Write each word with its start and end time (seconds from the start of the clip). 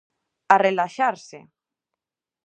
A 0.53 0.55
relaxarse! 0.65 1.39